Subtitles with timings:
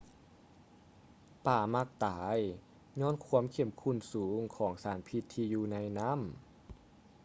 [1.45, 2.37] ປາມັກຕາຍ
[3.01, 6.21] ຍ້ອນຄວາມເຂັ້ມຂຸ້ນສູງຂອງສານພິດທີ່ຢູ່ໃນນໍ້າ